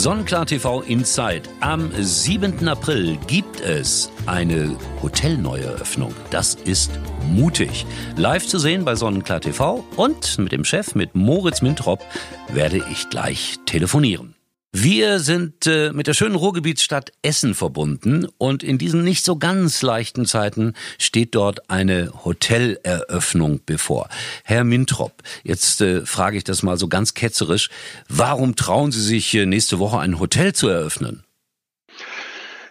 Sonnenklar 0.00 0.46
TV 0.46 0.80
Inside. 0.80 1.42
Am 1.60 1.92
7. 1.94 2.66
April 2.66 3.18
gibt 3.26 3.60
es 3.60 4.10
eine 4.24 4.74
Hotelneueröffnung. 5.02 6.14
Das 6.30 6.54
ist 6.54 6.90
mutig. 7.28 7.84
Live 8.16 8.46
zu 8.46 8.58
sehen 8.58 8.86
bei 8.86 8.94
Sonnenklar 8.94 9.42
TV 9.42 9.84
und 9.96 10.38
mit 10.38 10.52
dem 10.52 10.64
Chef, 10.64 10.94
mit 10.94 11.14
Moritz 11.14 11.60
Mintrop, 11.60 12.00
werde 12.48 12.82
ich 12.90 13.10
gleich 13.10 13.58
telefonieren. 13.66 14.39
Wir 14.72 15.18
sind 15.18 15.66
äh, 15.66 15.92
mit 15.92 16.06
der 16.06 16.14
schönen 16.14 16.36
Ruhrgebietsstadt 16.36 17.10
Essen 17.22 17.56
verbunden 17.56 18.28
und 18.38 18.62
in 18.62 18.78
diesen 18.78 19.02
nicht 19.02 19.24
so 19.24 19.36
ganz 19.36 19.82
leichten 19.82 20.26
Zeiten 20.26 20.74
steht 20.96 21.34
dort 21.34 21.68
eine 21.68 22.12
Hoteleröffnung 22.24 23.62
bevor. 23.66 24.08
Herr 24.44 24.62
Mintrop, 24.62 25.24
jetzt 25.42 25.80
äh, 25.80 26.06
frage 26.06 26.36
ich 26.36 26.44
das 26.44 26.62
mal 26.62 26.76
so 26.76 26.86
ganz 26.86 27.14
ketzerisch, 27.14 27.68
warum 28.08 28.54
trauen 28.54 28.92
Sie 28.92 29.02
sich 29.02 29.34
äh, 29.34 29.44
nächste 29.44 29.80
Woche 29.80 29.98
ein 29.98 30.20
Hotel 30.20 30.52
zu 30.52 30.68
eröffnen? 30.68 31.24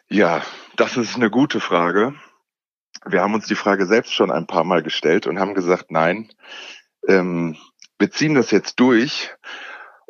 Ja, 0.07 0.41
das 0.77 0.95
ist 0.95 1.17
eine 1.17 1.29
gute 1.29 1.59
Frage. 1.59 2.13
Wir 3.05 3.19
haben 3.19 3.33
uns 3.33 3.47
die 3.47 3.55
Frage 3.55 3.85
selbst 3.85 4.13
schon 4.13 4.31
ein 4.31 4.47
paar 4.47 4.63
Mal 4.63 4.83
gestellt 4.83 5.27
und 5.27 5.37
haben 5.37 5.53
gesagt, 5.53 5.91
nein, 5.91 6.31
ähm, 7.09 7.57
wir 7.97 8.09
ziehen 8.09 8.35
das 8.35 8.51
jetzt 8.51 8.79
durch 8.79 9.31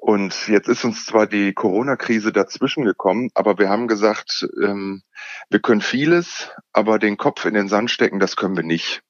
und 0.02 0.48
jetzt 0.48 0.70
ist 0.70 0.86
uns 0.86 1.06
zwar 1.06 1.28
die 1.28 1.54
Corona-Krise 1.54 2.32
dazwischen 2.32 2.86
gekommen, 2.86 3.32
aber 3.34 3.58
wir 3.60 3.68
haben 3.68 3.90
gesagt, 3.90 4.48
ähm, 4.64 5.04
wir 5.50 5.60
können 5.60 5.82
vieles, 5.82 6.50
aber 6.72 7.00
den 7.00 7.18
Kopf 7.18 7.44
in 7.44 7.54
den 7.54 7.68
Sand 7.68 7.92
stecken, 7.92 8.20
das 8.20 8.38
können 8.38 8.56
wir 8.56 8.64
nicht. 8.64 9.02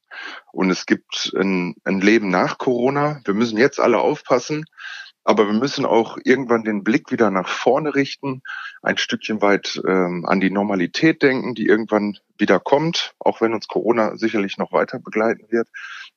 Und 0.51 0.71
es 0.71 0.87
gibt 0.87 1.31
ein, 1.37 1.75
ein 1.83 2.01
Leben 2.01 2.29
nach 2.29 2.57
Corona. 2.57 3.21
Wir 3.23 3.35
müssen 3.35 3.59
jetzt 3.59 3.79
alle 3.79 3.99
aufpassen, 3.99 4.65
aber 5.23 5.45
wir 5.45 5.53
müssen 5.53 5.85
auch 5.85 6.17
irgendwann 6.23 6.63
den 6.63 6.83
Blick 6.83 7.11
wieder 7.11 7.29
nach 7.29 7.47
vorne 7.47 7.93
richten, 7.93 8.41
ein 8.81 8.97
Stückchen 8.97 9.43
weit 9.43 9.79
ähm, 9.87 10.25
an 10.25 10.39
die 10.39 10.49
Normalität 10.49 11.21
denken, 11.21 11.53
die 11.53 11.67
irgendwann 11.67 12.17
wieder 12.39 12.59
kommt, 12.59 13.13
auch 13.19 13.41
wenn 13.41 13.53
uns 13.53 13.67
Corona 13.67 14.17
sicherlich 14.17 14.57
noch 14.57 14.71
weiter 14.71 14.97
begleiten 14.97 15.51
wird. 15.51 15.67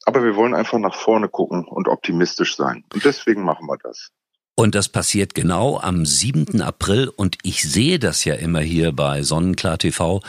Aber 0.07 0.25
wir 0.25 0.35
wollen 0.35 0.55
einfach 0.55 0.79
nach 0.79 0.95
vorne 0.95 1.29
gucken 1.29 1.67
und 1.67 1.89
optimistisch 1.89 2.57
sein. 2.57 2.85
Und 2.95 3.05
deswegen 3.05 3.45
machen 3.45 3.67
wir 3.67 3.77
das. 3.77 4.13
Und 4.55 4.75
das 4.75 4.89
passiert 4.89 5.35
genau 5.35 5.81
am 5.81 6.05
7. 6.05 6.61
April 6.61 7.09
und 7.09 7.39
ich 7.43 7.63
sehe 7.63 7.99
das 7.99 8.25
ja 8.25 8.35
immer 8.35 8.61
hier 8.61 8.93
bei 8.93 9.23
Sonnenklar 9.23 9.79
TV. 9.79 10.21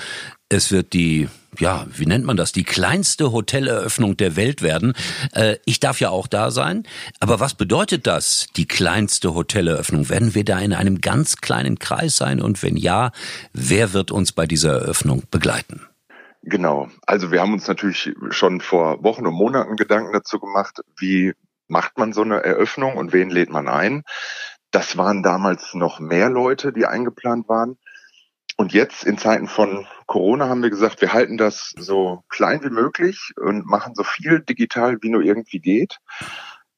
Es 0.48 0.72
wird 0.72 0.94
die, 0.94 1.28
ja, 1.60 1.86
wie 1.94 2.06
nennt 2.06 2.24
man 2.26 2.38
das, 2.38 2.54
die 2.54 2.64
kleinste 2.64 3.34
Hoteleröffnung 3.34 4.16
der 4.16 4.38
Welt 4.38 4.62
werden. 4.62 4.94
Äh, 5.34 5.58
ich 5.66 5.82
darf 5.82 6.00
ja 6.00 6.10
auch 6.10 6.28
da 6.28 6.52
sein. 6.52 6.84
Aber 7.20 7.42
was 7.42 7.56
bedeutet 7.56 8.08
das, 8.08 8.48
die 8.56 8.68
kleinste 8.68 9.34
Hoteleröffnung? 9.34 10.08
Werden 10.08 10.36
wir 10.36 10.46
da 10.46 10.60
in 10.60 10.74
einem 10.74 11.02
ganz 11.02 11.38
kleinen 11.38 11.78
Kreis 11.78 12.16
sein? 12.16 12.40
Und 12.40 12.64
wenn 12.64 12.78
ja, 12.78 13.12
wer 13.52 13.92
wird 13.92 14.10
uns 14.12 14.32
bei 14.32 14.46
dieser 14.46 14.74
Eröffnung 14.74 15.24
begleiten? 15.32 15.82
Genau. 16.44 16.90
Also 17.08 17.32
wir 17.32 17.42
haben 17.42 17.54
uns 17.54 17.68
natürlich 17.68 18.14
schon 18.30 18.62
vor 18.62 19.04
Wochen 19.04 19.26
und 19.26 19.34
Monaten 19.34 19.76
Gedanken 19.76 20.14
dazu 20.14 20.40
gemacht, 20.40 20.80
wie 20.98 21.34
macht 21.68 21.98
man 21.98 22.14
so 22.14 22.22
eine 22.22 22.44
Eröffnung 22.44 22.98
und 22.98 23.14
wen 23.14 23.30
lädt 23.30 23.50
man 23.50 23.68
ein? 23.68 24.04
Das 24.72 24.98
waren 24.98 25.24
damals 25.24 25.74
noch 25.74 26.00
mehr 26.00 26.30
Leute, 26.30 26.74
die 26.74 26.86
eingeplant 26.86 27.48
waren. 27.48 27.78
Und 28.56 28.74
jetzt 28.74 29.04
in 29.04 29.18
Zeiten 29.18 29.48
von 29.48 29.88
Corona 30.06 30.48
haben 30.48 30.62
wir 30.62 30.70
gesagt, 30.70 31.02
wir 31.02 31.14
halten 31.14 31.38
das 31.38 31.74
so 31.78 32.24
klein 32.30 32.64
wie 32.64 32.70
möglich 32.70 33.34
und 33.36 33.66
machen 33.66 33.94
so 33.96 34.04
viel 34.04 34.42
digital, 34.42 34.98
wie 35.02 35.10
nur 35.10 35.24
irgendwie 35.24 35.60
geht. 35.60 35.98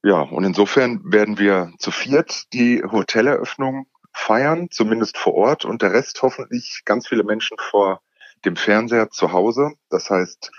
Ja, 0.03 0.21
und 0.21 0.43
insofern 0.43 1.01
werden 1.03 1.37
wir 1.37 1.73
zu 1.79 1.91
viert 1.91 2.53
die 2.53 2.83
Hoteleröffnung 2.83 3.87
feiern, 4.13 4.69
zumindest 4.71 5.17
vor 5.17 5.33
Ort 5.33 5.65
und 5.65 5.81
der 5.81 5.91
Rest 5.91 6.21
hoffentlich 6.21 6.83
ganz 6.85 7.07
viele 7.07 7.23
Menschen 7.23 7.57
vor 7.59 8.01
dem 8.45 8.55
Fernseher 8.55 9.09
zu 9.09 9.33
Hause. 9.33 9.73
Das 9.89 10.09
heißt, 10.09 10.51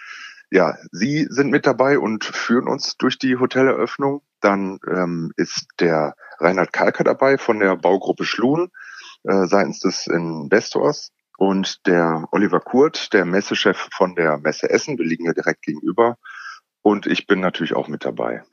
ja, 0.51 0.77
Sie 0.93 1.27
sind 1.29 1.51
mit 1.51 1.67
dabei 1.67 1.99
und 1.99 2.25
führen 2.25 2.69
uns 2.69 2.97
durch 2.97 3.19
die 3.19 3.37
Hoteleröffnung. 3.37 4.23
Dann 4.41 4.79
ähm, 4.89 5.33
ist 5.37 5.67
der 5.81 6.15
Reinhard 6.39 6.73
Kalker 6.73 7.05
dabei 7.05 7.39
von 7.39 7.59
der 7.59 7.77
Baugruppe 7.77 8.25
Schlun 8.25 8.71
äh, 9.25 9.47
seitens 9.47 9.81
des 9.81 10.07
Investors 10.07 11.13
und 11.37 11.87
der 11.87 12.29
Oliver 12.31 12.61
Kurt, 12.61 13.13
der 13.13 13.25
Messechef 13.25 13.89
von 13.93 14.15
der 14.15 14.39
Messe 14.39 14.71
Essen. 14.71 14.99
Wir 14.99 15.05
liegen 15.05 15.27
ja 15.27 15.33
direkt 15.33 15.63
gegenüber. 15.63 16.17
Und 16.83 17.07
ich 17.07 17.27
bin 17.27 17.41
natürlich 17.41 17.75
auch 17.75 17.89
mit 17.89 18.05
dabei. 18.05 18.45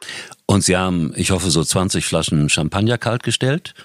Und 0.48 0.64
Sie 0.64 0.75
haben, 0.75 1.14
ich 1.16 1.30
hoffe, 1.30 1.52
so 1.52 1.64
20 1.64 2.04
Flaschen 2.06 2.50
Champagner 2.50 2.98
kaltgestellt? 2.98 3.75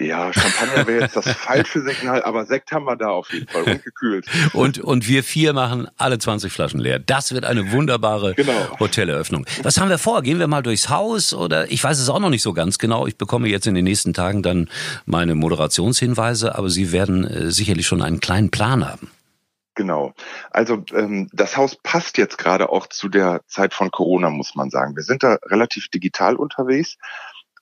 Ja, 0.00 0.32
Champagner 0.32 0.86
wäre 0.86 1.00
jetzt 1.02 1.16
das 1.16 1.28
falsche 1.32 1.82
Signal, 1.82 2.22
aber 2.22 2.46
Sekt 2.46 2.70
haben 2.70 2.84
wir 2.84 2.96
da 2.96 3.08
auf 3.08 3.32
jeden 3.32 3.48
Fall 3.48 3.62
und 3.66 3.84
gekühlt. 3.84 4.26
und, 4.52 4.78
und 4.78 5.08
wir 5.08 5.24
vier 5.24 5.52
machen 5.52 5.88
alle 5.96 6.18
20 6.18 6.52
Flaschen 6.52 6.78
leer. 6.80 6.98
Das 6.98 7.32
wird 7.32 7.44
eine 7.44 7.72
wunderbare 7.72 8.34
genau. 8.34 8.78
Hoteleröffnung. 8.78 9.46
Was 9.62 9.78
haben 9.80 9.88
wir 9.88 9.98
vor? 9.98 10.22
Gehen 10.22 10.38
wir 10.38 10.46
mal 10.46 10.62
durchs 10.62 10.88
Haus 10.88 11.34
oder 11.34 11.70
ich 11.70 11.82
weiß 11.82 11.98
es 11.98 12.08
auch 12.08 12.20
noch 12.20 12.30
nicht 12.30 12.42
so 12.42 12.52
ganz 12.52 12.78
genau. 12.78 13.06
Ich 13.06 13.16
bekomme 13.16 13.48
jetzt 13.48 13.66
in 13.66 13.74
den 13.74 13.84
nächsten 13.84 14.14
Tagen 14.14 14.42
dann 14.42 14.68
meine 15.04 15.34
Moderationshinweise, 15.34 16.54
aber 16.54 16.70
Sie 16.70 16.92
werden 16.92 17.24
äh, 17.24 17.50
sicherlich 17.50 17.86
schon 17.86 18.02
einen 18.02 18.20
kleinen 18.20 18.50
Plan 18.50 18.88
haben. 18.88 19.10
Genau. 19.78 20.12
Also 20.50 20.84
ähm, 20.92 21.28
das 21.32 21.56
Haus 21.56 21.76
passt 21.76 22.18
jetzt 22.18 22.36
gerade 22.36 22.68
auch 22.70 22.88
zu 22.88 23.08
der 23.08 23.42
Zeit 23.46 23.72
von 23.74 23.92
Corona, 23.92 24.28
muss 24.28 24.56
man 24.56 24.70
sagen. 24.70 24.96
Wir 24.96 25.04
sind 25.04 25.22
da 25.22 25.38
relativ 25.44 25.88
digital 25.88 26.34
unterwegs 26.34 26.96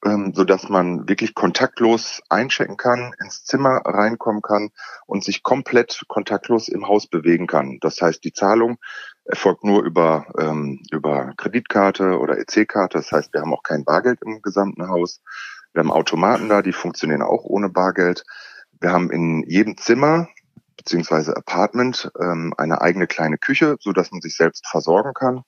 ähm, 0.05 0.33
so 0.35 0.45
dass 0.45 0.69
man 0.69 1.09
wirklich 1.09 1.35
kontaktlos 1.35 2.23
einchecken 2.29 2.77
kann, 2.77 3.15
ins 3.21 3.45
Zimmer 3.45 3.83
reinkommen 3.85 4.43
kann 4.43 4.71
und 5.07 5.25
sich 5.25 5.43
komplett 5.43 6.03
kontaktlos 6.09 6.69
im 6.69 6.89
Haus 6.89 7.07
bewegen 7.07 7.47
kann. 7.47 7.79
Das 7.81 8.01
heißt, 8.01 8.23
die 8.25 8.33
Zahlung 8.33 8.79
erfolgt 9.25 9.65
nur 9.65 9.83
über, 9.83 10.27
ähm, 10.39 10.83
über 10.91 11.33
Kreditkarte 11.37 12.19
oder 12.19 12.39
EC-Karte. 12.39 12.99
Das 12.99 13.13
heißt, 13.13 13.33
wir 13.33 13.41
haben 13.41 13.53
auch 13.53 13.63
kein 13.63 13.85
Bargeld 13.85 14.21
im 14.23 14.43
gesamten 14.43 14.89
Haus. 14.89 15.21
Wir 15.73 15.81
haben 15.81 15.93
Automaten 15.93 16.49
da, 16.49 16.63
die 16.63 16.73
funktionieren 16.73 17.23
auch 17.23 17.45
ohne 17.45 17.69
Bargeld. 17.69 18.25
Wir 18.81 18.93
haben 18.93 19.11
in 19.11 19.43
jedem 19.49 19.77
Zimmer 19.77 20.29
beziehungsweise 20.77 21.37
Apartment 21.37 22.11
ähm, 22.21 22.55
eine 22.57 22.81
eigene 22.81 23.07
kleine 23.07 23.39
Küche, 23.39 23.77
so 23.81 23.93
dass 23.93 24.13
man 24.13 24.21
sich 24.21 24.37
selbst 24.37 24.67
versorgen 24.67 25.15
kann. 25.15 25.43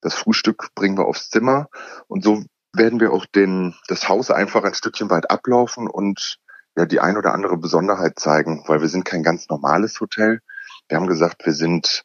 Das 0.00 0.14
Frühstück 0.14 0.74
bringen 0.74 0.96
wir 0.96 1.06
aufs 1.06 1.28
Zimmer 1.28 1.68
und 2.08 2.24
so 2.24 2.42
werden 2.74 3.00
wir 3.00 3.12
auch 3.12 3.26
den, 3.26 3.74
das 3.88 4.08
Haus 4.08 4.30
einfach 4.30 4.64
ein 4.64 4.74
Stückchen 4.74 5.10
weit 5.10 5.30
ablaufen 5.30 5.88
und 5.88 6.38
ja, 6.76 6.86
die 6.86 7.00
ein 7.00 7.16
oder 7.16 7.34
andere 7.34 7.56
Besonderheit 7.56 8.18
zeigen, 8.18 8.64
weil 8.66 8.80
wir 8.80 8.88
sind 8.88 9.04
kein 9.04 9.22
ganz 9.22 9.48
normales 9.48 10.00
Hotel. 10.00 10.40
Wir 10.88 10.96
haben 10.96 11.06
gesagt, 11.06 11.44
wir 11.44 11.52
sind 11.52 12.04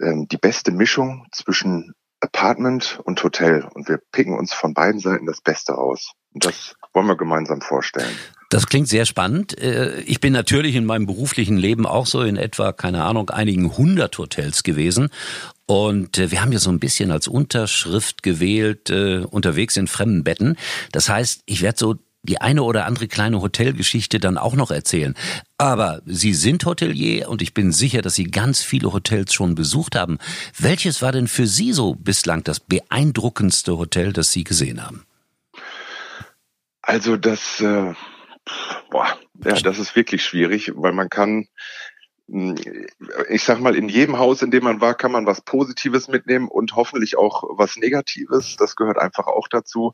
ähm, 0.00 0.26
die 0.28 0.38
beste 0.38 0.72
Mischung 0.72 1.26
zwischen 1.32 1.94
Apartment 2.20 3.00
und 3.04 3.22
Hotel 3.22 3.64
und 3.74 3.88
wir 3.88 3.98
picken 4.12 4.38
uns 4.38 4.52
von 4.52 4.74
beiden 4.74 5.00
Seiten 5.00 5.26
das 5.26 5.40
Beste 5.40 5.76
aus. 5.76 6.12
Und 6.32 6.44
das 6.44 6.74
wollen 6.92 7.06
wir 7.06 7.16
gemeinsam 7.16 7.60
vorstellen. 7.60 8.16
Das 8.48 8.66
klingt 8.66 8.88
sehr 8.88 9.06
spannend. 9.06 9.58
Äh, 9.58 10.00
ich 10.02 10.20
bin 10.20 10.32
natürlich 10.32 10.76
in 10.76 10.84
meinem 10.84 11.06
beruflichen 11.06 11.56
Leben 11.56 11.86
auch 11.86 12.06
so 12.06 12.22
in 12.22 12.36
etwa, 12.36 12.72
keine 12.72 13.04
Ahnung, 13.04 13.30
einigen 13.30 13.76
hundert 13.76 14.18
Hotels 14.18 14.62
gewesen. 14.62 15.10
Und 15.72 16.18
äh, 16.18 16.30
wir 16.30 16.42
haben 16.42 16.52
ja 16.52 16.58
so 16.58 16.68
ein 16.68 16.80
bisschen 16.80 17.10
als 17.10 17.28
Unterschrift 17.28 18.22
gewählt, 18.22 18.90
äh, 18.90 19.20
unterwegs 19.20 19.78
in 19.78 19.86
fremden 19.86 20.22
Betten. 20.22 20.58
Das 20.92 21.08
heißt, 21.08 21.44
ich 21.46 21.62
werde 21.62 21.78
so 21.78 21.94
die 22.22 22.42
eine 22.42 22.62
oder 22.62 22.84
andere 22.84 23.08
kleine 23.08 23.40
Hotelgeschichte 23.40 24.20
dann 24.20 24.36
auch 24.36 24.54
noch 24.54 24.70
erzählen. 24.70 25.14
Aber 25.56 26.02
Sie 26.04 26.34
sind 26.34 26.66
Hotelier 26.66 27.30
und 27.30 27.40
ich 27.40 27.54
bin 27.54 27.72
sicher, 27.72 28.02
dass 28.02 28.16
Sie 28.16 28.24
ganz 28.24 28.62
viele 28.62 28.92
Hotels 28.92 29.32
schon 29.32 29.54
besucht 29.54 29.96
haben. 29.96 30.18
Welches 30.58 31.00
war 31.00 31.10
denn 31.10 31.26
für 31.26 31.46
Sie 31.46 31.72
so 31.72 31.94
bislang 31.94 32.44
das 32.44 32.60
beeindruckendste 32.60 33.78
Hotel, 33.78 34.12
das 34.12 34.30
Sie 34.30 34.44
gesehen 34.44 34.84
haben? 34.84 35.06
Also 36.82 37.16
das, 37.16 37.62
äh, 37.62 37.94
boah, 38.90 39.18
ja, 39.42 39.54
das 39.54 39.78
ist 39.78 39.96
wirklich 39.96 40.22
schwierig, 40.22 40.70
weil 40.74 40.92
man 40.92 41.08
kann, 41.08 41.46
ich 42.28 43.44
sag 43.44 43.60
mal, 43.60 43.76
in 43.76 43.88
jedem 43.88 44.18
Haus, 44.18 44.42
in 44.42 44.50
dem 44.50 44.64
man 44.64 44.80
war, 44.80 44.94
kann 44.94 45.12
man 45.12 45.26
was 45.26 45.40
Positives 45.40 46.08
mitnehmen 46.08 46.48
und 46.48 46.76
hoffentlich 46.76 47.16
auch 47.16 47.42
was 47.56 47.76
Negatives. 47.76 48.56
Das 48.56 48.76
gehört 48.76 48.98
einfach 48.98 49.26
auch 49.26 49.48
dazu. 49.48 49.92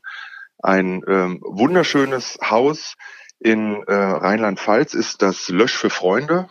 Ein 0.59 1.03
ähm, 1.07 1.39
wunderschönes 1.41 2.37
Haus 2.41 2.95
in 3.39 3.83
äh, 3.83 3.93
Rheinland-Pfalz 3.93 4.93
ist 4.93 5.21
das 5.21 5.49
Lösch 5.49 5.75
für 5.75 5.89
Freunde 5.89 6.49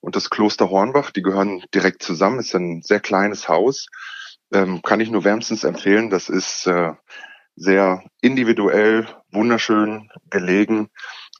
und 0.00 0.16
das 0.16 0.30
Kloster 0.30 0.70
Hornbach. 0.70 1.10
Die 1.10 1.22
gehören 1.22 1.64
direkt 1.72 2.02
zusammen. 2.02 2.40
Ist 2.40 2.54
ein 2.54 2.82
sehr 2.82 3.00
kleines 3.00 3.48
Haus. 3.48 3.86
Ähm, 4.52 4.82
kann 4.82 5.00
ich 5.00 5.10
nur 5.10 5.24
wärmstens 5.24 5.64
empfehlen. 5.64 6.10
Das 6.10 6.28
ist 6.28 6.66
äh, 6.66 6.92
sehr 7.56 8.04
individuell, 8.20 9.06
wunderschön 9.30 10.10
gelegen 10.30 10.90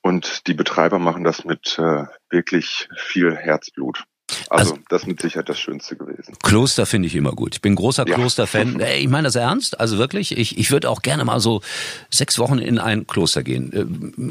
und 0.04 0.46
die 0.46 0.54
Betreiber 0.54 0.98
machen 0.98 1.24
das 1.24 1.46
mit 1.46 1.78
äh, 1.78 2.04
wirklich 2.28 2.88
viel 2.94 3.34
Herzblut. 3.34 4.04
Also, 4.50 4.75
also 4.75 4.82
das 4.88 5.02
ist 5.02 5.08
mit 5.08 5.20
Sicherheit 5.20 5.49
das 5.49 5.58
Schönste 5.58 5.96
gewesen. 5.96 6.35
Kloster 6.43 6.87
finde 6.87 7.08
ich 7.08 7.14
immer 7.14 7.32
gut. 7.32 7.55
Ich 7.55 7.62
bin 7.62 7.75
großer 7.75 8.06
ja. 8.06 8.14
Klosterfan. 8.14 8.82
Ich 8.94 9.08
meine 9.08 9.25
das 9.25 9.35
ernst, 9.35 9.81
also 9.81 9.99
wirklich. 9.99 10.37
Ich, 10.37 10.58
ich 10.58 10.70
würde 10.70 10.88
auch 10.88 11.02
gerne 11.02 11.25
mal 11.25 11.41
so 11.41 11.62
sechs 12.11 12.38
Wochen 12.38 12.58
in 12.58 12.79
ein 12.79 13.06
Kloster 13.06 13.43
gehen. 13.43 13.73
Äh, 13.73 13.81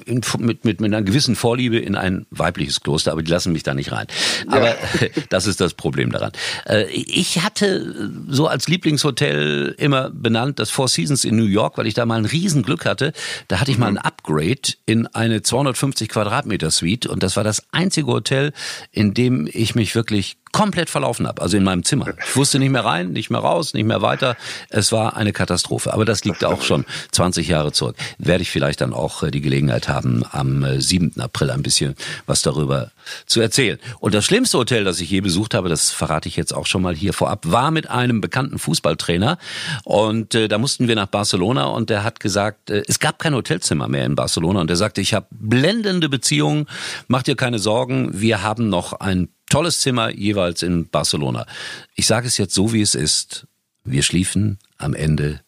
in, 0.10 0.22
mit, 0.40 0.66
mit, 0.66 0.82
mit 0.82 0.94
einer 0.94 1.02
gewissen 1.02 1.36
Vorliebe 1.36 1.78
in 1.78 1.96
ein 1.96 2.26
weibliches 2.32 2.82
Kloster, 2.82 3.12
aber 3.12 3.24
die 3.24 3.32
lassen 3.32 3.52
mich 3.52 3.64
da 3.64 3.74
nicht 3.74 3.92
rein. 3.92 4.08
Aber 4.48 4.70
ja. 4.70 4.76
das 5.30 5.48
ist 5.48 5.60
das 5.60 5.74
Problem 5.74 6.12
daran. 6.12 6.32
Äh, 6.66 6.86
ich 6.92 7.42
hatte 7.44 8.12
so 8.28 8.48
als 8.48 8.68
Lieblingshotel 8.68 9.76
immer 9.78 10.10
benannt 10.10 10.60
das 10.60 10.70
Four 10.70 10.88
Seasons 10.88 11.26
in 11.26 11.36
New 11.36 11.46
York, 11.46 11.78
weil 11.78 11.88
ich 11.88 11.94
da 11.94 12.06
mal 12.06 12.18
ein 12.18 12.26
Riesenglück 12.26 12.86
hatte. 12.86 13.14
Da 13.48 13.60
hatte 13.60 13.72
ich 13.72 13.78
mal 13.78 13.88
ein 13.88 13.98
Upgrade 13.98 14.74
in 14.86 15.08
eine 15.08 15.42
250 15.42 16.10
Quadratmeter 16.10 16.72
Suite 16.72 17.08
und 17.08 17.24
das 17.24 17.36
war 17.36 17.44
das 17.44 17.64
einzige 17.72 18.08
Hotel, 18.08 18.54
in 18.92 19.14
dem 19.14 19.48
ich 19.52 19.76
mich 19.76 19.96
wirklich 19.96 20.03
komplett 20.54 20.90
verlaufen 20.90 21.28
habe, 21.28 21.42
also 21.42 21.58
in 21.58 21.64
meinem 21.64 21.84
Zimmer. 21.84 22.14
Ich 22.26 22.36
wusste 22.38 22.60
nicht 22.60 22.70
mehr 22.70 22.86
rein, 22.86 23.12
nicht 23.12 23.30
mehr 23.30 23.42
raus, 23.42 23.74
nicht 23.74 23.86
mehr 23.86 24.02
weiter. 24.02 24.38
Es 24.70 24.92
war 24.92 25.18
eine 25.18 25.34
Katastrophe. 25.34 25.92
Aber 25.92 26.06
das 26.06 26.24
liegt 26.24 26.46
auch 26.46 26.62
schon 26.62 26.86
20 27.12 27.48
Jahre 27.48 27.72
zurück. 27.72 27.96
Werde 28.20 28.44
ich 28.44 28.52
vielleicht 28.52 28.80
dann 28.80 28.94
auch 28.94 29.24
äh, 29.24 29.32
die 29.32 29.42
Gelegenheit 29.42 29.90
haben, 29.90 30.24
am 30.32 30.80
7. 30.80 31.14
Äh, 31.18 31.22
April 31.24 31.50
ein 31.50 31.64
bisschen 31.64 31.96
was 32.28 32.44
darüber 32.44 32.92
zu 33.26 33.42
erzählen. 33.42 33.80
Und 34.00 34.14
das 34.14 34.26
schlimmste 34.26 34.60
Hotel, 34.60 34.84
das 34.84 35.02
ich 35.02 35.10
je 35.10 35.22
besucht 35.22 35.56
habe, 35.56 35.70
das 35.70 35.90
verrate 35.90 36.30
ich 36.30 36.36
jetzt 36.36 36.54
auch 36.54 36.68
schon 36.68 36.84
mal 36.84 36.96
hier 36.96 37.14
vorab, 37.14 37.46
war 37.48 37.72
mit 37.72 37.90
einem 37.90 38.22
bekannten 38.22 38.60
Fußballtrainer. 38.60 39.40
Und 39.84 40.36
äh, 40.36 40.48
da 40.48 40.60
mussten 40.60 40.88
wir 40.88 40.96
nach 40.96 41.08
Barcelona 41.08 41.66
und 41.66 41.90
der 41.90 42.04
hat 42.04 42.20
gesagt, 42.20 42.70
äh, 42.70 42.84
es 42.88 43.00
gab 43.00 43.18
kein 43.18 43.34
Hotelzimmer 43.34 43.88
mehr 43.88 44.06
in 44.06 44.14
Barcelona. 44.14 44.62
Und 44.62 44.70
er 44.70 44.76
sagte, 44.78 45.02
ich 45.02 45.16
habe 45.16 45.26
blendende 45.32 46.10
Beziehungen, 46.10 46.68
mach 47.08 47.24
dir 47.24 47.36
keine 47.36 47.58
Sorgen, 47.58 48.22
wir 48.22 48.44
haben 48.44 48.70
noch 48.70 48.94
ein 48.94 49.30
tolles 49.54 49.82
Zimmer 49.82 50.10
jeweils 50.10 50.64
in 50.64 50.90
Barcelona. 50.90 51.46
Ich 51.94 52.08
sage 52.08 52.26
es 52.26 52.40
jetzt 52.40 52.56
so, 52.56 52.74
wie 52.74 52.82
es 52.82 52.96
ist. 52.96 53.46
Wir 53.84 54.02
schliefen 54.02 54.58
am 54.80 54.96
Ende 54.96 55.42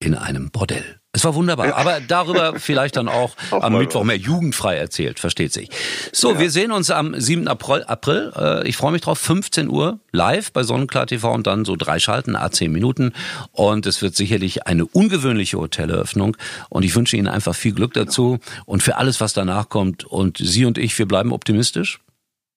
in 0.00 0.16
einem 0.16 0.50
Bordell. 0.50 0.98
Es 1.12 1.24
war 1.24 1.34
wunderbar, 1.36 1.74
aber 1.76 2.00
darüber 2.00 2.54
vielleicht 2.58 2.96
dann 2.96 3.08
auch 3.08 3.36
am 3.52 3.78
Mittwoch 3.78 4.02
mehr 4.02 4.16
jugendfrei 4.16 4.76
erzählt, 4.76 5.20
versteht 5.20 5.52
sich. 5.52 5.70
So, 6.12 6.32
ja. 6.32 6.40
wir 6.40 6.50
sehen 6.50 6.72
uns 6.72 6.90
am 6.90 7.18
7. 7.18 7.46
April. 7.46 7.84
April. 7.84 8.32
Äh, 8.36 8.68
ich 8.68 8.76
freue 8.76 8.90
mich 8.90 9.02
drauf, 9.02 9.18
15 9.20 9.70
Uhr 9.70 10.00
live 10.10 10.52
bei 10.52 10.64
Sonnenklar 10.64 11.06
TV 11.06 11.32
und 11.32 11.46
dann 11.46 11.64
so 11.64 11.76
drei 11.76 12.00
Schalten, 12.00 12.34
a 12.34 12.50
10 12.50 12.72
Minuten. 12.72 13.12
Und 13.52 13.86
es 13.86 14.02
wird 14.02 14.16
sicherlich 14.16 14.66
eine 14.66 14.86
ungewöhnliche 14.86 15.56
Hoteleröffnung. 15.56 16.36
Und 16.68 16.82
ich 16.82 16.96
wünsche 16.96 17.16
Ihnen 17.16 17.28
einfach 17.28 17.54
viel 17.54 17.72
Glück 17.72 17.94
dazu 17.94 18.40
und 18.64 18.82
für 18.82 18.96
alles, 18.96 19.20
was 19.20 19.32
danach 19.34 19.68
kommt. 19.68 20.04
Und 20.04 20.38
Sie 20.38 20.64
und 20.64 20.78
ich, 20.78 20.98
wir 20.98 21.06
bleiben 21.06 21.32
optimistisch. 21.32 22.00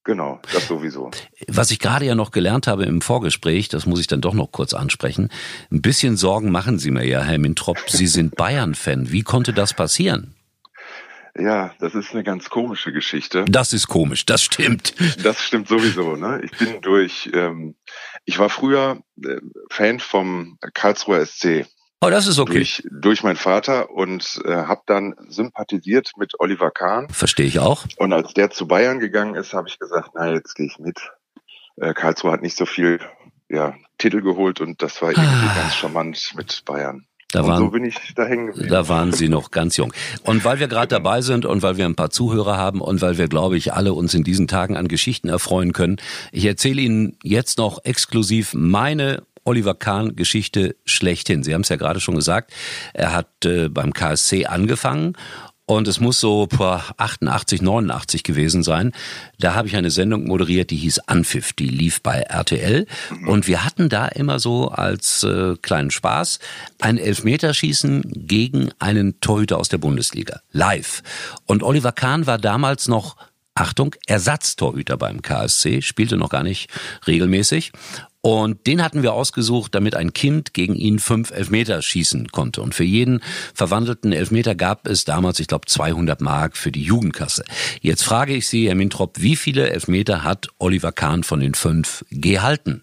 Genau, 0.04 0.40
das 0.52 0.66
sowieso. 0.66 1.10
Was 1.46 1.70
ich 1.70 1.78
gerade 1.78 2.06
ja 2.06 2.14
noch 2.14 2.30
gelernt 2.30 2.66
habe 2.66 2.84
im 2.84 3.02
Vorgespräch, 3.02 3.68
das 3.68 3.84
muss 3.84 4.00
ich 4.00 4.06
dann 4.06 4.22
doch 4.22 4.32
noch 4.32 4.50
kurz 4.50 4.72
ansprechen. 4.72 5.28
Ein 5.70 5.82
bisschen 5.82 6.16
Sorgen 6.16 6.50
machen 6.50 6.78
Sie 6.78 6.90
mir 6.90 7.04
ja, 7.06 7.22
Herr 7.22 7.38
Mintrop. 7.38 7.78
Sie 7.86 8.06
sind 8.06 8.34
Bayern-Fan. 8.34 9.12
Wie 9.12 9.22
konnte 9.22 9.52
das 9.52 9.74
passieren? 9.74 10.34
Ja, 11.38 11.74
das 11.78 11.94
ist 11.94 12.12
eine 12.12 12.24
ganz 12.24 12.50
komische 12.50 12.92
Geschichte. 12.92 13.44
Das 13.48 13.72
ist 13.72 13.88
komisch, 13.88 14.26
das 14.26 14.42
stimmt. 14.42 14.94
Das 15.22 15.40
stimmt 15.40 15.68
sowieso. 15.68 16.16
Ne? 16.16 16.40
Ich 16.44 16.50
bin 16.58 16.80
durch, 16.80 17.30
ähm, 17.32 17.76
ich 18.24 18.38
war 18.38 18.48
früher 18.48 19.02
äh, 19.22 19.36
Fan 19.70 20.00
vom 20.00 20.58
Karlsruher 20.74 21.24
SC. 21.24 21.66
Oh, 22.02 22.08
das 22.08 22.26
ist 22.26 22.38
okay. 22.38 22.54
Durch, 22.54 22.82
durch 22.90 23.22
meinen 23.22 23.36
Vater 23.36 23.90
und 23.90 24.40
äh, 24.46 24.52
habe 24.52 24.80
dann 24.86 25.14
sympathisiert 25.28 26.12
mit 26.16 26.40
Oliver 26.40 26.70
Kahn. 26.70 27.08
Verstehe 27.10 27.44
ich 27.44 27.58
auch. 27.58 27.84
Und 27.98 28.14
als 28.14 28.32
der 28.32 28.50
zu 28.50 28.66
Bayern 28.66 29.00
gegangen 29.00 29.34
ist, 29.34 29.52
habe 29.52 29.68
ich 29.68 29.78
gesagt, 29.78 30.12
na, 30.14 30.32
jetzt 30.32 30.54
gehe 30.54 30.66
ich 30.66 30.78
mit. 30.78 30.98
Äh, 31.76 31.92
Karlsruhe 31.92 32.32
hat 32.32 32.40
nicht 32.40 32.56
so 32.56 32.64
viel 32.64 33.00
ja, 33.50 33.74
Titel 33.98 34.22
geholt 34.22 34.62
und 34.62 34.80
das 34.80 35.02
war 35.02 35.10
irgendwie 35.10 35.28
ah. 35.28 35.54
ganz 35.54 35.74
charmant 35.74 36.32
mit 36.36 36.64
Bayern. 36.64 37.06
Da 37.32 37.46
waren, 37.46 37.58
so 37.58 37.70
bin 37.70 37.84
ich 37.84 37.96
da 38.16 38.24
hängen 38.24 38.48
geblieben. 38.48 38.70
Da 38.70 38.88
waren 38.88 39.12
Sie 39.12 39.28
noch 39.28 39.50
ganz 39.50 39.76
jung. 39.76 39.92
Und 40.24 40.44
weil 40.44 40.58
wir 40.58 40.66
gerade 40.66 40.88
genau. 40.88 41.04
dabei 41.04 41.20
sind 41.20 41.44
und 41.44 41.62
weil 41.62 41.76
wir 41.76 41.84
ein 41.84 41.94
paar 41.94 42.10
Zuhörer 42.10 42.56
haben 42.56 42.80
und 42.80 43.02
weil 43.02 43.18
wir, 43.18 43.28
glaube 43.28 43.56
ich, 43.56 43.72
alle 43.72 43.92
uns 43.92 44.14
in 44.14 44.24
diesen 44.24 44.48
Tagen 44.48 44.76
an 44.76 44.88
Geschichten 44.88 45.28
erfreuen 45.28 45.72
können, 45.72 45.98
ich 46.32 46.44
erzähle 46.44 46.80
Ihnen 46.80 47.16
jetzt 47.22 47.58
noch 47.58 47.84
exklusiv 47.84 48.52
meine 48.54 49.22
Oliver 49.50 49.74
Kahn 49.74 50.14
Geschichte 50.14 50.76
schlechthin. 50.84 51.42
Sie 51.42 51.54
haben 51.54 51.62
es 51.62 51.68
ja 51.70 51.76
gerade 51.76 51.98
schon 51.98 52.14
gesagt, 52.14 52.52
er 52.94 53.12
hat 53.12 53.44
äh, 53.44 53.68
beim 53.68 53.92
KSC 53.92 54.46
angefangen 54.46 55.16
und 55.66 55.88
es 55.88 55.98
muss 55.98 56.20
so 56.20 56.46
vor 56.52 56.84
88, 56.98 57.62
89 57.62 58.22
gewesen 58.22 58.62
sein. 58.62 58.92
Da 59.40 59.54
habe 59.54 59.66
ich 59.66 59.74
eine 59.74 59.90
Sendung 59.90 60.24
moderiert, 60.24 60.70
die 60.70 60.76
hieß 60.76 61.00
Anpfiff. 61.06 61.52
Die 61.52 61.68
lief 61.68 62.00
bei 62.00 62.20
RTL. 62.20 62.86
Und 63.26 63.48
wir 63.48 63.64
hatten 63.64 63.88
da 63.88 64.06
immer 64.06 64.38
so 64.38 64.68
als 64.68 65.24
äh, 65.24 65.56
kleinen 65.62 65.90
Spaß 65.90 66.38
ein 66.80 66.96
Elfmeterschießen 66.96 68.02
gegen 68.04 68.70
einen 68.78 69.20
Torhüter 69.20 69.58
aus 69.58 69.68
der 69.68 69.78
Bundesliga. 69.78 70.40
Live. 70.52 71.02
Und 71.46 71.64
Oliver 71.64 71.92
Kahn 71.92 72.26
war 72.26 72.38
damals 72.38 72.86
noch 72.86 73.16
Achtung, 73.54 73.94
Ersatztorhüter 74.06 74.96
beim 74.96 75.22
KSC, 75.22 75.82
spielte 75.82 76.16
noch 76.16 76.30
gar 76.30 76.42
nicht 76.42 76.70
regelmäßig. 77.06 77.72
Und 78.22 78.66
den 78.66 78.82
hatten 78.82 79.02
wir 79.02 79.14
ausgesucht, 79.14 79.74
damit 79.74 79.94
ein 79.94 80.12
Kind 80.12 80.52
gegen 80.52 80.74
ihn 80.74 80.98
fünf 80.98 81.30
Elfmeter 81.30 81.80
schießen 81.80 82.28
konnte. 82.28 82.60
Und 82.60 82.74
für 82.74 82.84
jeden 82.84 83.22
verwandelten 83.54 84.12
Elfmeter 84.12 84.54
gab 84.54 84.86
es 84.86 85.04
damals, 85.06 85.40
ich 85.40 85.46
glaube, 85.46 85.66
200 85.66 86.20
Mark 86.20 86.56
für 86.56 86.70
die 86.70 86.82
Jugendkasse. 86.82 87.44
Jetzt 87.80 88.02
frage 88.02 88.34
ich 88.34 88.46
Sie, 88.46 88.68
Herr 88.68 88.74
Mintrop, 88.74 89.20
wie 89.20 89.36
viele 89.36 89.70
Elfmeter 89.70 90.22
hat 90.22 90.48
Oliver 90.58 90.92
Kahn 90.92 91.24
von 91.24 91.40
den 91.40 91.54
fünf 91.54 92.04
gehalten? 92.10 92.82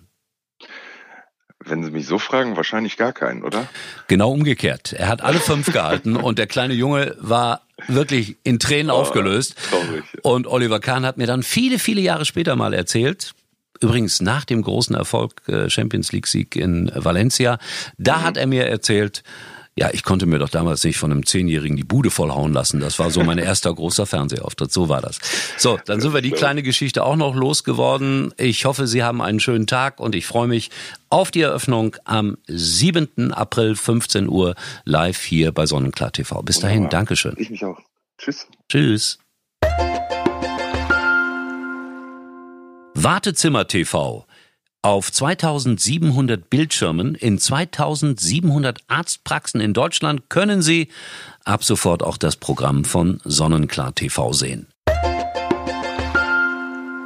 Wenn 1.64 1.84
Sie 1.84 1.92
mich 1.92 2.08
so 2.08 2.18
fragen, 2.18 2.56
wahrscheinlich 2.56 2.98
gar 2.98 3.14
keinen, 3.14 3.44
oder? 3.44 3.68
Genau 4.08 4.32
umgekehrt. 4.32 4.94
Er 4.94 5.08
hat 5.08 5.22
alle 5.22 5.40
fünf 5.40 5.72
gehalten 5.72 6.16
und 6.16 6.40
der 6.40 6.48
kleine 6.48 6.74
Junge 6.74 7.16
war 7.20 7.62
wirklich 7.88 8.38
in 8.44 8.58
Tränen 8.58 8.90
oh, 8.90 8.96
aufgelöst. 8.96 9.56
Traurig. 9.70 10.04
Und 10.24 10.48
Oliver 10.48 10.80
Kahn 10.80 11.06
hat 11.06 11.18
mir 11.18 11.28
dann 11.28 11.44
viele, 11.44 11.78
viele 11.78 12.02
Jahre 12.02 12.26
später 12.26 12.56
mal 12.56 12.74
erzählt, 12.74 13.36
Übrigens 13.80 14.22
nach 14.22 14.46
dem 14.46 14.62
großen 14.62 14.96
Erfolg 14.96 15.48
äh, 15.48 15.70
Champions 15.70 16.12
League 16.12 16.28
Sieg 16.28 16.56
in 16.56 16.92
Valencia, 16.94 17.58
da 17.98 18.18
mhm. 18.18 18.24
hat 18.24 18.38
er 18.38 18.48
mir 18.48 18.66
erzählt, 18.68 19.24
ja, 19.78 19.92
ich 19.94 20.04
konnte 20.04 20.26
mir 20.26 20.40
doch 20.40 20.50
damals 20.50 20.84
nicht 20.84 20.98
von 20.98 21.12
einem 21.12 21.26
Zehnjährigen 21.26 21.78
die 21.78 21.84
Bude 21.84 22.10
vollhauen 22.10 22.52
lassen. 22.52 22.80
Das 22.80 22.98
war 22.98 23.12
so 23.12 23.24
mein 23.24 23.38
erster 23.38 23.74
großer 23.74 24.08
Fernsehauftritt. 24.08 24.74
So 24.74 24.90
war 24.90 25.02
das. 25.02 25.20
So, 25.58 25.78
dann 25.86 26.02
sind 26.02 26.16
wir 26.16 26.22
die 26.22 26.32
kleine 26.32 26.64
Geschichte 26.64 27.04
auch 27.04 27.16
noch 27.16 27.36
losgeworden. 27.36 28.34
Ich 28.38 28.66
hoffe, 28.66 28.88
Sie 28.88 29.04
haben 29.04 29.22
einen 29.22 29.40
schönen 29.40 29.68
Tag 29.68 30.00
und 30.00 30.16
ich 30.16 30.26
freue 30.26 30.48
mich 30.48 30.72
auf 31.10 31.30
die 31.30 31.42
Eröffnung 31.42 31.96
am 32.06 32.38
7. 32.48 33.32
April 33.34 33.76
15 33.76 34.28
Uhr 34.28 34.56
live 34.84 35.22
hier 35.22 35.52
bei 35.52 35.68
Sonnenklar 35.68 36.12
TV. 36.12 36.42
Bis 36.42 36.60
dahin, 36.60 36.78
Wunderbar. 36.78 37.00
Dankeschön. 37.00 37.36
Ich 37.38 37.52
mich 37.52 37.64
auch. 37.64 37.80
Tschüss. 38.18 38.48
Tschüss. 38.68 39.20
Wartezimmer 43.08 43.70
TV. 43.70 44.26
Auf 44.82 45.14
2700 45.14 46.50
Bildschirmen 46.50 47.16
in 47.16 47.40
2700 47.40 48.80
Arztpraxen 48.90 49.62
in 49.62 49.74
Deutschland 49.74 50.30
können 50.30 50.62
Sie 50.62 50.90
ab 51.46 51.64
sofort 51.64 52.04
auch 52.04 52.18
das 52.18 52.36
Programm 52.36 52.84
von 52.84 53.22
Sonnenklar 53.24 53.96
TV 53.96 54.34
sehen. 54.34 54.68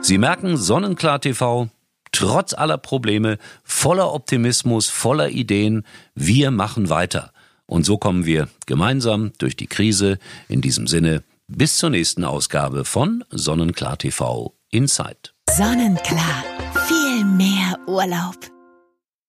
Sie 0.01 0.17
merken 0.17 0.57
Sonnenklar 0.57 1.21
TV, 1.21 1.69
trotz 2.11 2.55
aller 2.55 2.79
Probleme, 2.79 3.37
voller 3.63 4.11
Optimismus, 4.11 4.89
voller 4.89 5.29
Ideen, 5.29 5.85
wir 6.15 6.49
machen 6.49 6.89
weiter. 6.89 7.31
Und 7.67 7.85
so 7.85 7.99
kommen 7.99 8.25
wir 8.25 8.47
gemeinsam 8.65 9.33
durch 9.37 9.55
die 9.55 9.67
Krise. 9.67 10.17
In 10.49 10.61
diesem 10.61 10.87
Sinne, 10.87 11.21
bis 11.47 11.77
zur 11.77 11.91
nächsten 11.91 12.23
Ausgabe 12.23 12.85
von 12.85 13.23
Sonnenklar 13.29 13.99
TV 13.99 14.55
Inside. 14.71 15.29
Sonnenklar. 15.61 16.43
Viel 16.87 17.23
mehr 17.23 17.77
Urlaub. 17.85 18.60